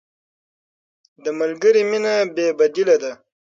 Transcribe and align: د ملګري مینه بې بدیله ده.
د 1.23 1.25
ملګري 1.39 1.81
مینه 1.89 2.13
بې 2.35 2.47
بدیله 2.59 2.95
ده. 3.03 3.11